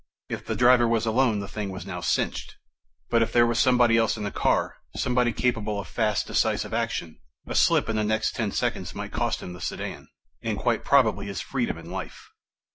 If 0.29 0.43
the 0.47 0.55
driver 0.55 0.87
was 0.87 1.05
alone, 1.05 1.41
the 1.41 1.47
thing 1.47 1.69
was 1.69 1.85
now 1.85 2.01
cinched! 2.01 2.55
But 3.11 3.21
if 3.21 3.31
there 3.31 3.45
was 3.45 3.59
somebody 3.59 3.97
else 3.99 4.17
in 4.17 4.23
the 4.23 4.31
car, 4.31 4.77
somebody 4.97 5.31
capable 5.31 5.79
of 5.79 5.87
fast, 5.87 6.25
decisive 6.25 6.73
action, 6.73 7.19
a 7.45 7.53
slip 7.53 7.87
in 7.87 7.97
the 7.97 8.03
next 8.03 8.33
ten 8.35 8.51
seconds 8.51 8.95
might 8.95 9.11
cost 9.11 9.43
him 9.43 9.53
the 9.53 9.61
sedan, 9.61 10.07
and 10.41 10.57
quite 10.57 10.83
probably 10.83 11.27
his 11.27 11.39
freedom 11.39 11.77
and 11.77 11.91
life. 11.91 12.31